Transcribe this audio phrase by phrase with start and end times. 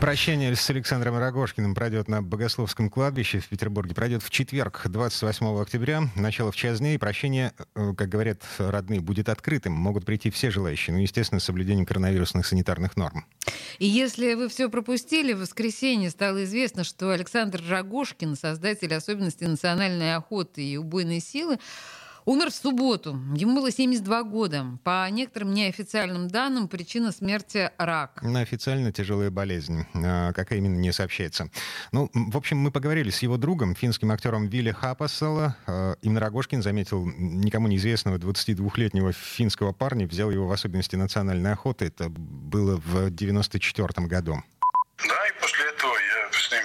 [0.00, 3.94] Прощание с Александром Рогожкиным пройдет на Богословском кладбище в Петербурге.
[3.94, 6.04] Пройдет в четверг, 28 октября.
[6.16, 6.98] Начало в час дня.
[6.98, 9.74] Прощение, э, как говорят родные, будет открытым.
[9.74, 10.96] Могут прийти все желающие.
[10.96, 13.26] Ну, естественно, с соблюдением коронавирусных санитарных норм.
[13.78, 20.16] И если вы все пропустили, в воскресенье стало известно, что Александр Рогожкин, создатель особенностей национальной
[20.16, 21.58] охоты и убойной силы,
[22.24, 23.18] Умер в субботу.
[23.34, 24.78] Ему было 72 года.
[24.84, 28.22] По некоторым неофициальным данным, причина смерти– рак.
[28.22, 29.86] Официально тяжелая болезнь.
[29.94, 31.50] А, какая именно, не сообщается.
[31.92, 35.56] Ну, в общем, мы поговорили с его другом, финским актером Вилли Хапасала.
[35.66, 41.86] А, именно Рогожкин заметил никому неизвестного 22-летнего финского парня, взял его в особенности национальной охоты.
[41.86, 44.42] Это было в 94 году.
[44.98, 46.64] Да, и после этого я с ним,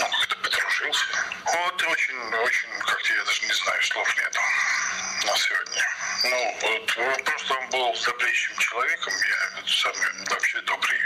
[0.00, 1.04] ну, как-то подружился.
[1.44, 1.82] Вот
[2.42, 4.40] очень, как-то я даже не знаю, слов нету
[5.24, 5.84] на сегодня.
[6.24, 9.12] Ну, вот, просто он был добрейшим человеком.
[9.28, 10.98] Я самый вообще добрый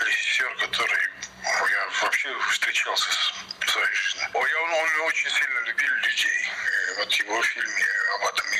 [0.00, 1.02] режиссер, который
[1.70, 3.10] я вообще встречался
[3.60, 4.28] в своей жизни.
[4.34, 6.50] Он, он очень сильно любил людей.
[6.90, 8.59] И вот его фильме об этом и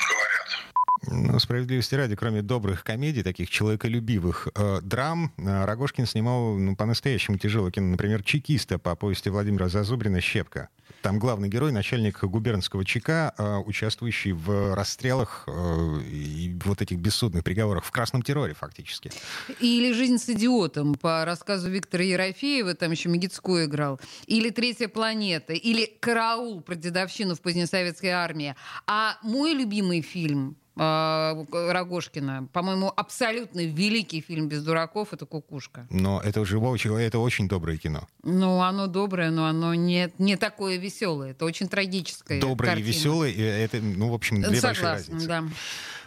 [1.51, 7.73] справедливости ради, кроме добрых комедий, таких человеколюбивых э, драм, э, Рогожкин снимал ну, по-настоящему тяжелое
[7.73, 7.89] кино.
[7.89, 10.69] Например, «Чекиста» по повести Владимира Зазубрина «Щепка».
[11.03, 17.43] Там главный герой, начальник губернского ЧК, э, участвующий в расстрелах э, и вот этих бессудных
[17.43, 19.11] приговорах в красном терроре фактически.
[19.59, 23.99] Или «Жизнь с идиотом» по рассказу Виктора Ерофеева, там еще Мегицко играл.
[24.27, 28.55] Или «Третья планета», или «Караул» про дедовщину в позднесоветской армии.
[28.87, 32.49] А мой любимый фильм Рогожкина.
[32.53, 35.87] По-моему, абсолютно великий фильм без дураков это Кукушка.
[35.91, 38.09] Но это живого человека, это очень доброе кино.
[38.23, 41.33] Ну, оно доброе, но оно не, не такое веселое.
[41.33, 42.41] Это очень трагическое.
[42.41, 42.87] Доброе картина.
[42.87, 45.27] и веселое, это, ну, в общем, две Согласна, большие разницы.
[45.27, 45.45] да.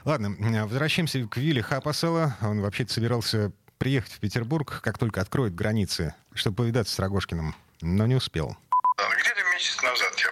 [0.06, 2.36] Ладно, возвращаемся к Вилле Хапасела.
[2.42, 8.06] Он вообще-то собирался приехать в Петербург, как только откроют границы, чтобы повидаться с Рогожкиным, но
[8.06, 8.58] не успел.
[8.98, 10.32] Где-то месяц назад, я,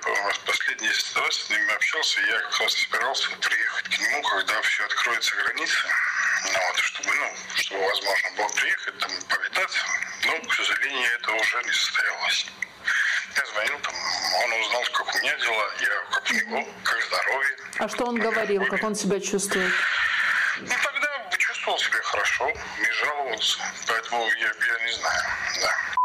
[0.82, 5.36] последний раз с ним общался, я как раз собирался приехать к нему, когда все откроются
[5.36, 5.88] границы,
[6.46, 9.80] ну, вот, чтобы, ну, чтобы возможно было приехать, там, повидаться,
[10.26, 12.46] но, к сожалению, это уже не состоялось.
[13.38, 13.96] Я звонил, там,
[14.44, 17.58] он узнал, как у меня дела, я как у него, как здоровье.
[17.78, 19.72] А что он говорил, как он себя чувствует?
[20.60, 22.50] Ну, тогда чувствовал себя хорошо,
[22.80, 25.24] не жаловался, поэтому я, я не знаю,
[25.62, 26.01] да.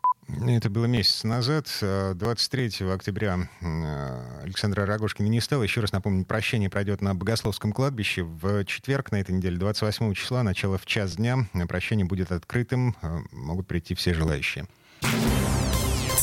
[0.49, 5.65] Это было месяц назад, 23 октября э, Александра Рогожкина не стало.
[5.65, 10.45] Еще раз напомню, прощение пройдет на Богословском кладбище в четверг на этой неделе, 28 числа,
[10.45, 11.49] начало в час дня.
[11.67, 14.67] Прощение будет открытым, э, могут прийти все желающие.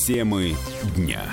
[0.08, 0.56] Темы
[0.96, 1.24] дня.